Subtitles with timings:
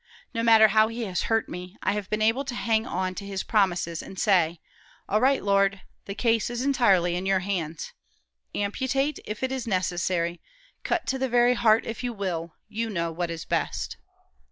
[0.33, 3.23] No matter how he has hurt me, I have been able to hang on to
[3.23, 4.59] his promises, and say,
[5.07, 5.81] 'All right, Lord.
[6.05, 7.93] The case is entirely in your hands.
[8.55, 10.41] Amputate, if it is necessary;
[10.81, 12.55] cut to the very heart, if you will.
[12.67, 13.97] You know what is best.'"